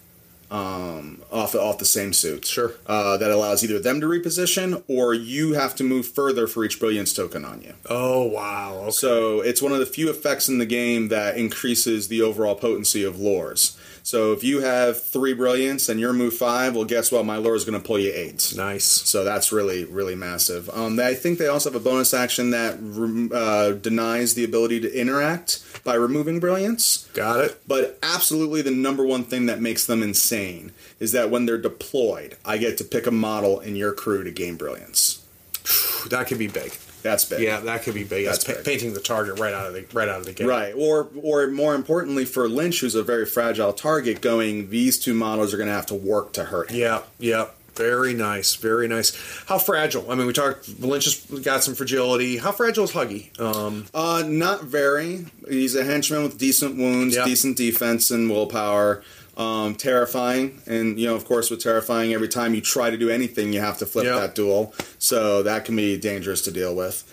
um, 0.51 1.23
off 1.31 1.55
off 1.55 1.79
the 1.79 1.85
same 1.85 2.13
suit. 2.13 2.45
Sure. 2.45 2.73
Uh, 2.87 3.17
that 3.17 3.31
allows 3.31 3.63
either 3.63 3.79
them 3.79 4.01
to 4.01 4.07
reposition 4.07 4.83
or 4.89 5.15
you 5.15 5.53
have 5.53 5.75
to 5.77 5.85
move 5.85 6.09
further 6.09 6.47
for 6.47 6.65
each 6.65 6.81
brilliance 6.81 7.13
token 7.15 7.45
on 7.45 7.63
you. 7.63 7.75
Oh 7.89 8.25
wow. 8.25 8.75
Okay. 8.83 8.91
So 8.91 9.41
it's 9.41 9.63
one 9.63 9.73
of 9.73 9.79
the 9.79 9.87
few 9.87 10.11
effects 10.11 10.49
in 10.49 10.59
the 10.59 10.67
game 10.67 11.09
that 11.09 11.37
increases 11.37 12.09
the 12.09 12.23
overall 12.23 12.55
potency 12.55 13.05
of 13.05 13.17
lores. 13.17 13.77
So 14.11 14.33
if 14.33 14.43
you 14.43 14.63
have 14.63 15.01
three 15.01 15.35
brilliance 15.35 15.89
and 15.89 16.01
your 16.01 16.13
move 16.13 16.35
five, 16.35 16.75
well, 16.75 16.85
guess 16.85 17.13
what? 17.13 17.25
My 17.25 17.37
lore 17.37 17.55
is 17.55 17.65
going 17.65 17.81
to 17.81 17.87
pull 17.87 18.01
you 18.01 18.11
eight. 18.13 18.53
nice. 18.57 18.85
So 18.85 19.23
that's 19.23 19.53
really, 19.53 19.85
really 19.85 20.17
massive. 20.17 20.69
Um, 20.71 20.99
I 20.99 21.15
think 21.15 21.39
they 21.39 21.47
also 21.47 21.71
have 21.71 21.81
a 21.81 21.85
bonus 21.85 22.13
action 22.13 22.51
that 22.51 23.31
uh, 23.33 23.79
denies 23.79 24.35
the 24.35 24.43
ability 24.43 24.81
to 24.81 24.93
interact 24.93 25.63
by 25.85 25.95
removing 25.95 26.41
brilliance. 26.41 27.09
Got 27.15 27.45
it. 27.45 27.63
But 27.69 28.01
absolutely, 28.03 28.63
the 28.63 28.73
number 28.73 29.07
one 29.07 29.23
thing 29.23 29.47
that 29.47 29.61
makes 29.61 29.87
them 29.87 30.03
insane 30.03 30.73
is 30.99 31.13
that 31.13 31.31
when 31.31 31.47
they're 31.47 31.57
deployed, 31.57 32.37
I 32.45 32.59
get 32.59 32.79
to 32.79 32.85
pick 32.85 33.07
a 33.07 33.13
model 33.13 33.61
in 33.61 33.77
your 33.77 33.93
crew 33.93 34.25
to 34.25 34.33
gain 34.33 34.57
brilliance. 34.57 35.25
That 36.09 36.27
could 36.27 36.39
be 36.39 36.49
big. 36.49 36.73
That's 37.03 37.25
big. 37.25 37.41
Yeah, 37.41 37.61
that 37.61 37.83
could 37.83 37.95
be 37.95 38.05
big. 38.05 38.27
That's 38.27 38.45
That's 38.45 38.59
big. 38.59 38.65
painting 38.67 38.93
the 38.95 39.01
target 39.01 39.39
right 39.39 39.55
out 39.55 39.67
of 39.67 39.75
the 39.75 39.85
right 39.93 40.09
out 40.09 40.21
of 40.21 40.27
the 40.27 40.33
gate. 40.33 40.47
Right, 40.47 40.73
or 40.77 41.09
or 41.23 41.47
more 41.49 41.75
importantly 41.75 42.25
for 42.25 42.49
Lynch, 42.49 42.81
who's 42.81 42.95
a 42.95 43.03
very 43.03 43.27
fragile 43.27 43.73
target, 43.73 44.21
going 44.21 44.71
these 44.71 44.99
two 44.99 45.15
models 45.15 45.53
are 45.55 45.57
going 45.57 45.69
to 45.69 45.75
have 45.75 45.87
to 45.87 45.95
work 45.95 46.33
to 46.35 46.45
hurt 46.45 46.71
him. 46.71 46.79
Yeah. 46.79 47.03
Yeah. 47.19 47.47
Very 47.77 48.13
nice. 48.13 48.57
Very 48.57 48.89
nice. 48.89 49.17
How 49.47 49.57
fragile? 49.59 50.11
I 50.11 50.15
mean, 50.15 50.27
we 50.27 50.33
talked. 50.35 50.69
Lynch 50.81 51.05
has 51.05 51.41
got 51.43 51.63
some 51.65 51.75
fragility. 51.75 52.37
How 52.37 52.53
fragile 52.53 52.85
is 52.85 52.91
Huggy? 52.93 53.39
Um, 53.41 53.87
Uh, 53.95 54.23
not 54.27 54.65
very. 54.65 55.27
He's 55.49 55.75
a 55.77 55.85
henchman 55.85 56.25
with 56.25 56.37
decent 56.37 56.77
wounds, 56.77 57.15
Yeah. 57.17 57.25
decent 57.25 57.57
defense, 57.57 58.11
and 58.11 58.29
willpower. 58.29 59.03
Um, 59.41 59.75
terrifying, 59.75 60.61
and 60.67 60.99
you 61.01 61.07
know, 61.07 61.15
of 61.15 61.25
course, 61.25 61.51
with 61.51 61.63
terrifying, 61.63 62.13
every 62.13 62.29
time 62.29 62.55
you 62.55 62.61
try 62.61 62.91
to 62.91 62.99
do 62.99 63.09
anything, 63.09 63.55
you 63.55 63.61
have 63.61 63.79
to 63.79 63.87
flip 63.87 64.05
Yep. 64.05 64.17
that 64.21 64.35
duel, 64.35 64.75
so 64.99 65.43
that 65.45 65.65
can 65.65 65.75
be 65.77 65.97
dangerous 65.97 66.43
to 66.43 66.51
deal 66.51 66.75
with. 66.75 67.05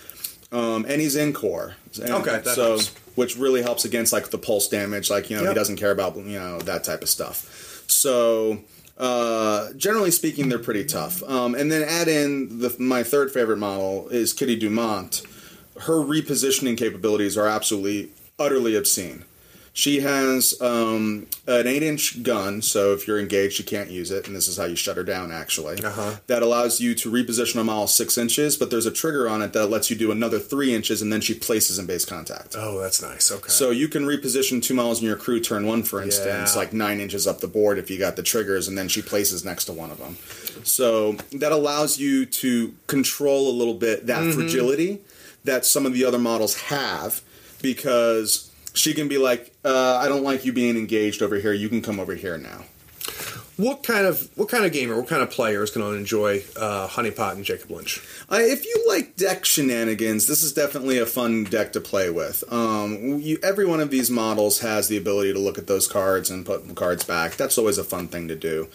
Um, 0.52 0.86
and 0.90 1.00
he's 1.00 1.16
in 1.16 1.32
core, 1.32 1.76
And 2.02 2.12
Okay, 2.12 2.42
so 2.44 2.70
helps. 2.72 2.92
which 3.16 3.38
really 3.38 3.62
helps 3.62 3.86
against 3.86 4.12
like 4.12 4.30
the 4.30 4.38
pulse 4.38 4.68
damage. 4.68 5.10
Like 5.10 5.30
you 5.30 5.38
know, 5.38 5.44
Yep. 5.44 5.52
he 5.52 5.56
doesn't 5.56 5.78
care 5.78 5.92
about 5.92 6.18
you 6.18 6.38
know 6.38 6.60
that 6.60 6.84
type 6.84 7.02
of 7.02 7.08
stuff. 7.10 7.84
So 7.88 8.60
uh, 8.98 9.72
generally 9.78 10.12
speaking, 10.12 10.50
they're 10.50 10.60
pretty 10.60 10.84
tough. 10.84 11.24
Um, 11.24 11.56
and 11.56 11.72
then 11.72 11.84
add 11.84 12.08
in 12.10 12.60
the, 12.60 12.76
my 12.80 13.04
third 13.04 13.32
favorite 13.32 13.58
model 13.58 14.10
is 14.10 14.34
Kitty 14.34 14.56
Dumont. 14.58 15.22
Her 15.82 15.94
repositioning 15.96 16.78
capabilities 16.78 17.38
are 17.38 17.48
absolutely 17.48 18.10
utterly 18.40 18.76
obscene. 18.76 19.24
She 19.78 20.00
has 20.00 20.60
um, 20.60 21.28
an 21.46 21.68
eight-inch 21.68 22.24
gun, 22.24 22.64
so 22.64 22.94
if 22.94 23.08
you're 23.08 23.20
engaged, 23.20 23.60
you 23.60 23.64
can't 23.66 23.92
use 23.92 24.10
it, 24.10 24.26
and 24.26 24.36
this 24.36 24.48
is 24.48 24.58
how 24.58 24.66
you 24.66 24.76
shut 24.76 24.98
her 24.98 25.04
down. 25.04 25.32
Actually, 25.32 25.84
Uh-huh. 25.84 26.16
that 26.26 26.42
allows 26.42 26.82
you 26.82 26.96
to 26.96 27.12
reposition 27.12 27.62
a 27.62 27.64
model 27.64 27.86
six 27.86 28.18
inches, 28.18 28.58
but 28.58 28.72
there's 28.72 28.88
a 28.88 28.92
trigger 28.92 29.30
on 29.30 29.44
it 29.44 29.54
that 29.54 29.68
lets 29.68 29.92
you 29.92 29.96
do 29.96 30.10
another 30.12 30.40
three 30.40 30.74
inches, 30.74 31.04
and 31.04 31.14
then 31.14 31.22
she 31.22 31.36
places 31.36 31.78
in 31.78 31.86
base 31.86 32.06
contact. 32.06 32.56
Oh, 32.58 32.80
that's 32.82 33.04
nice. 33.04 33.32
Okay. 33.32 33.50
So 33.50 33.70
you 33.70 33.88
can 33.88 34.08
reposition 34.08 34.64
two 34.64 34.74
models 34.74 35.00
in 35.00 35.06
your 35.06 35.16
crew 35.16 35.40
turn 35.40 35.68
one, 35.68 35.84
for 35.84 36.02
instance, 36.02 36.54
Yeah. 36.54 36.60
like 36.60 36.74
nine 36.74 37.00
inches 37.00 37.28
up 37.28 37.40
the 37.40 37.48
board 37.48 37.78
if 37.78 37.92
you 37.92 38.00
got 38.00 38.16
the 38.16 38.24
triggers, 38.24 38.68
and 38.68 38.76
then 38.76 38.88
she 38.88 39.04
places 39.04 39.46
next 39.46 39.66
to 39.66 39.74
one 39.74 39.92
of 39.92 40.00
them. 40.00 40.18
So 40.64 41.18
that 41.34 41.52
allows 41.52 42.00
you 42.00 42.26
to 42.26 42.74
control 42.88 43.48
a 43.48 43.54
little 43.56 43.76
bit 43.76 44.08
that 44.08 44.34
fragility 44.34 45.02
that 45.44 45.68
some 45.68 45.86
of 45.86 45.94
the 45.94 46.04
other 46.04 46.18
models 46.18 46.56
have 46.74 47.22
because 47.62 48.47
she 48.78 48.94
can 48.94 49.08
be 49.08 49.18
like, 49.18 49.54
uh, 49.66 49.98
I 49.98 50.08
don't 50.08 50.24
like 50.24 50.46
you 50.46 50.54
being 50.54 50.78
engaged 50.78 51.22
over 51.22 51.36
here. 51.38 51.54
You 51.54 51.70
can 51.70 51.82
come 51.82 52.00
over 52.00 52.16
here 52.16 52.38
now. 52.38 52.64
what 53.58 53.82
kind 53.82 54.06
of 54.06 54.30
what 54.38 54.50
kind 54.50 54.66
of 54.66 54.72
gamer, 54.72 54.96
what 54.96 55.08
kind 55.08 55.22
of 55.22 55.32
player 55.32 55.64
is 55.64 55.72
going 55.72 55.92
to 55.92 55.98
enjoy 55.98 56.44
uh, 56.56 56.88
Honeypot 56.88 57.34
and 57.34 57.44
Jacob 57.44 57.72
Lynch? 57.72 58.00
Uh, 58.32 58.38
if 58.40 58.66
you 58.66 58.86
like 58.88 59.16
deck 59.16 59.46
shenanigans, 59.46 60.28
this 60.28 60.44
is 60.44 60.54
definitely 60.54 61.00
a 61.00 61.06
fun 61.06 61.44
deck 61.44 61.74
to 61.74 61.82
play 61.82 62.10
with. 62.10 62.44
Um, 62.54 63.20
you, 63.20 63.40
every 63.44 63.66
one 63.66 63.80
of 63.80 63.90
these 63.90 64.10
models 64.12 64.60
has 64.60 64.88
the 64.88 64.98
ability 64.98 65.34
to 65.34 65.40
look 65.40 65.58
at 65.58 65.68
those 65.68 65.88
cards 65.88 66.30
and 66.30 66.46
put 66.46 66.76
cards 66.76 67.04
back. 67.04 67.36
That's 67.36 67.58
always 67.58 67.80
a 67.80 67.84
fun 67.84 68.08
thing 68.08 68.28
to 68.28 68.36
do. 68.36 68.68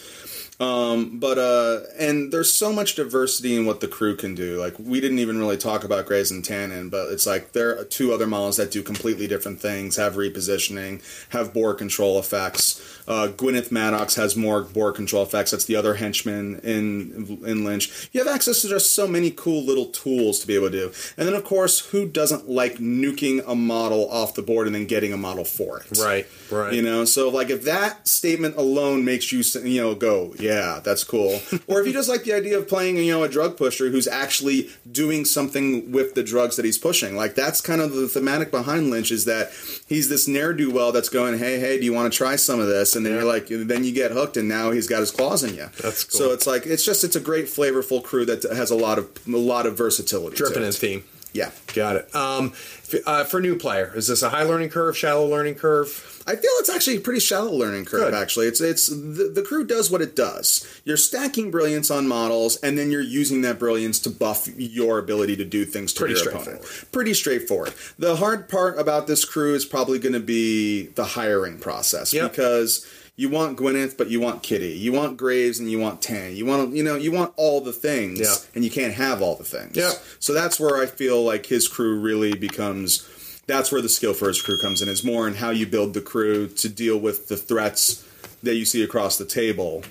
Um, 0.62 1.18
but 1.18 1.38
uh, 1.38 1.80
and 1.98 2.32
there's 2.32 2.52
so 2.52 2.72
much 2.72 2.94
diversity 2.94 3.56
in 3.56 3.66
what 3.66 3.80
the 3.80 3.88
crew 3.88 4.14
can 4.14 4.36
do. 4.36 4.60
Like 4.60 4.78
we 4.78 5.00
didn't 5.00 5.18
even 5.18 5.36
really 5.38 5.56
talk 5.56 5.82
about 5.82 6.06
Graves 6.06 6.30
and 6.30 6.44
Tannen, 6.44 6.88
but 6.88 7.10
it's 7.10 7.26
like 7.26 7.50
there 7.50 7.80
are 7.80 7.84
two 7.84 8.12
other 8.12 8.28
models 8.28 8.58
that 8.58 8.70
do 8.70 8.80
completely 8.80 9.26
different 9.26 9.60
things, 9.60 9.96
have 9.96 10.14
repositioning, 10.14 11.02
have 11.30 11.52
board 11.52 11.78
control 11.78 12.16
effects. 12.20 12.80
Uh, 13.08 13.28
Gwyneth 13.34 13.72
Maddox 13.72 14.14
has 14.14 14.36
more 14.36 14.62
board 14.62 14.94
control 14.94 15.24
effects. 15.24 15.50
That's 15.50 15.64
the 15.64 15.74
other 15.74 15.94
henchman 15.94 16.60
in 16.60 17.40
in 17.44 17.64
Lynch. 17.64 18.08
You 18.12 18.24
have 18.24 18.32
access 18.32 18.62
to 18.62 18.68
just 18.68 18.94
so 18.94 19.08
many 19.08 19.32
cool 19.32 19.64
little 19.64 19.86
tools 19.86 20.38
to 20.40 20.46
be 20.46 20.54
able 20.54 20.70
to 20.70 20.78
do. 20.78 20.92
And 21.16 21.26
then 21.26 21.34
of 21.34 21.42
course, 21.42 21.80
who 21.86 22.06
doesn't 22.06 22.48
like 22.48 22.76
nuking 22.76 23.42
a 23.48 23.56
model 23.56 24.08
off 24.10 24.34
the 24.34 24.42
board 24.42 24.68
and 24.68 24.76
then 24.76 24.86
getting 24.86 25.12
a 25.12 25.16
model 25.16 25.44
for 25.44 25.80
it? 25.80 25.98
Right, 25.98 26.26
right. 26.52 26.72
You 26.72 26.82
know, 26.82 27.04
so 27.04 27.30
like 27.30 27.50
if 27.50 27.64
that 27.64 28.06
statement 28.06 28.56
alone 28.56 29.04
makes 29.04 29.32
you 29.32 29.42
you 29.64 29.80
know 29.80 29.96
go, 29.96 30.34
yeah, 30.38 30.51
that's 30.82 31.04
cool. 31.04 31.40
or 31.66 31.80
if 31.80 31.86
you 31.86 31.92
just 31.92 32.08
like 32.08 32.24
the 32.24 32.32
idea 32.32 32.58
of 32.58 32.68
playing 32.68 32.96
you 32.96 33.12
know 33.12 33.22
a 33.22 33.28
drug 33.28 33.56
pusher 33.56 33.90
who's 33.90 34.06
actually 34.06 34.70
doing 34.90 35.24
something 35.24 35.92
with 35.92 36.14
the 36.14 36.22
drugs 36.22 36.56
that 36.56 36.64
he's 36.64 36.78
pushing, 36.78 37.16
like 37.16 37.34
that's 37.34 37.60
kind 37.60 37.80
of 37.80 37.94
the 37.94 38.08
thematic 38.08 38.50
behind 38.50 38.90
Lynch 38.90 39.10
is 39.10 39.24
that 39.24 39.52
he's 39.86 40.08
this 40.08 40.28
ne'er 40.28 40.52
do 40.52 40.70
well 40.70 40.92
that's 40.92 41.08
going, 41.08 41.38
hey, 41.38 41.58
hey, 41.58 41.78
do 41.78 41.84
you 41.84 41.92
want 41.92 42.12
to 42.12 42.16
try 42.16 42.36
some 42.36 42.60
of 42.60 42.66
this? 42.66 42.96
And 42.96 43.04
then 43.04 43.12
you're 43.12 43.24
like, 43.24 43.46
then 43.48 43.84
you 43.84 43.92
get 43.92 44.10
hooked, 44.10 44.36
and 44.36 44.48
now 44.48 44.70
he's 44.70 44.86
got 44.86 45.00
his 45.00 45.10
claws 45.10 45.42
in 45.42 45.54
you. 45.54 45.68
That's 45.82 46.04
cool. 46.04 46.18
So 46.18 46.32
it's 46.32 46.46
like 46.46 46.66
it's 46.66 46.84
just 46.84 47.04
it's 47.04 47.16
a 47.16 47.20
great 47.20 47.46
flavorful 47.46 48.02
crew 48.02 48.24
that 48.26 48.42
has 48.44 48.70
a 48.70 48.76
lot 48.76 48.98
of 48.98 49.10
a 49.26 49.36
lot 49.36 49.66
of 49.66 49.76
versatility. 49.76 50.36
Dripping 50.36 50.62
in 50.62 50.72
theme. 50.72 51.04
Yeah. 51.32 51.50
Got 51.74 51.96
it. 51.96 52.14
Um, 52.14 52.52
f- 52.54 52.94
uh, 53.06 53.24
for 53.24 53.40
new 53.40 53.56
player, 53.56 53.92
is 53.96 54.06
this 54.08 54.22
a 54.22 54.28
high 54.28 54.42
learning 54.42 54.68
curve, 54.68 54.96
shallow 54.96 55.26
learning 55.26 55.54
curve? 55.54 56.22
I 56.26 56.32
feel 56.36 56.50
it's 56.58 56.68
actually 56.70 56.98
a 56.98 57.00
pretty 57.00 57.20
shallow 57.20 57.50
learning 57.52 57.86
curve. 57.86 58.02
Good. 58.10 58.14
Actually, 58.14 58.46
it's 58.48 58.60
it's 58.60 58.86
the, 58.88 59.32
the 59.34 59.42
crew 59.42 59.64
does 59.66 59.90
what 59.90 60.02
it 60.02 60.14
does. 60.14 60.66
You're 60.84 60.96
stacking 60.98 61.50
brilliance 61.50 61.90
on 61.90 62.06
models, 62.06 62.56
and 62.58 62.76
then 62.78 62.90
you're 62.90 63.00
using 63.00 63.40
that 63.42 63.58
brilliance 63.58 63.98
to 64.00 64.10
buff 64.10 64.46
your 64.56 64.98
ability 64.98 65.36
to 65.36 65.44
do 65.44 65.64
things 65.64 65.92
to 65.94 66.00
Pretty 66.00 66.20
your 66.20 66.28
opponent. 66.30 66.62
Pretty 66.92 67.14
straightforward. 67.14 67.72
The 67.98 68.16
hard 68.16 68.48
part 68.48 68.78
about 68.78 69.06
this 69.06 69.24
crew 69.24 69.54
is 69.54 69.64
probably 69.64 69.98
going 69.98 70.12
to 70.12 70.20
be 70.20 70.88
the 70.88 71.04
hiring 71.04 71.58
process 71.58 72.12
Yep. 72.12 72.30
because. 72.32 72.86
You 73.14 73.28
want 73.28 73.58
Gwyneth, 73.58 73.98
but 73.98 74.08
you 74.08 74.20
want 74.20 74.42
Kitty. 74.42 74.70
You 74.72 74.92
want 74.92 75.18
Graves, 75.18 75.58
and 75.58 75.70
you 75.70 75.78
want 75.78 76.00
Tan. 76.00 76.34
You 76.34 76.46
want, 76.46 76.74
you 76.74 76.82
know, 76.82 76.96
you 76.96 77.12
want 77.12 77.34
all 77.36 77.60
the 77.60 77.72
things, 77.72 78.20
Yeah. 78.20 78.34
and 78.54 78.64
you 78.64 78.70
can't 78.70 78.94
have 78.94 79.20
all 79.20 79.36
the 79.36 79.44
things. 79.44 79.76
Yeah. 79.76 79.92
So 80.18 80.32
that's 80.32 80.58
where 80.58 80.76
I 80.82 80.86
feel 80.86 81.22
like 81.22 81.46
his 81.46 81.68
crew 81.68 81.98
really 82.00 82.34
becomes. 82.34 83.06
That's 83.46 83.70
where 83.70 83.82
the 83.82 83.88
skill 83.88 84.14
for 84.14 84.28
his 84.28 84.40
crew 84.40 84.58
comes 84.58 84.80
in. 84.80 84.88
Is 84.88 85.04
more 85.04 85.28
in 85.28 85.34
how 85.34 85.50
you 85.50 85.66
build 85.66 85.92
the 85.94 86.00
crew 86.00 86.48
to 86.48 86.68
deal 86.68 86.96
with 86.96 87.28
the 87.28 87.36
threats 87.36 88.02
that 88.42 88.54
you 88.54 88.64
see 88.64 88.82
across 88.82 89.18
the 89.18 89.24
table. 89.26 89.84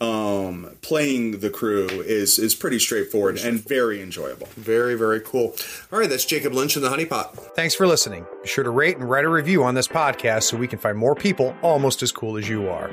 Um, 0.00 0.76
playing 0.82 1.38
the 1.38 1.50
crew 1.50 1.86
is 1.86 2.38
is 2.38 2.54
pretty 2.54 2.78
straightforward 2.78 3.38
and 3.38 3.66
very 3.66 4.02
enjoyable. 4.02 4.48
Very, 4.56 4.96
very 4.96 5.20
cool. 5.20 5.54
All 5.92 5.98
right, 6.00 6.08
that's 6.10 6.24
Jacob 6.24 6.52
Lynch 6.52 6.76
in 6.76 6.82
the 6.82 6.88
Honeypot. 6.88 7.54
Thanks 7.54 7.74
for 7.74 7.86
listening. 7.86 8.26
Be 8.42 8.48
sure 8.48 8.64
to 8.64 8.70
rate 8.70 8.96
and 8.96 9.08
write 9.08 9.24
a 9.24 9.28
review 9.28 9.62
on 9.62 9.74
this 9.74 9.88
podcast 9.88 10.42
so 10.44 10.56
we 10.56 10.66
can 10.66 10.78
find 10.78 10.98
more 10.98 11.14
people 11.14 11.54
almost 11.62 12.02
as 12.02 12.10
cool 12.10 12.36
as 12.36 12.48
you 12.48 12.68
are. 12.68 12.90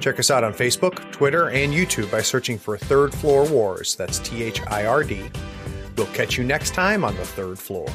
Check 0.00 0.18
us 0.18 0.30
out 0.30 0.44
on 0.44 0.52
Facebook, 0.52 1.10
Twitter, 1.12 1.50
and 1.50 1.72
YouTube 1.72 2.10
by 2.10 2.22
searching 2.22 2.58
for 2.58 2.78
Third 2.78 3.12
Floor 3.12 3.46
Wars. 3.48 3.96
That's 3.96 4.20
T 4.20 4.42
H 4.42 4.60
I 4.68 4.86
R 4.86 5.02
D. 5.02 5.24
We'll 5.96 6.06
catch 6.08 6.38
you 6.38 6.44
next 6.44 6.72
time 6.72 7.04
on 7.04 7.16
the 7.16 7.24
third 7.24 7.58
floor. 7.58 7.88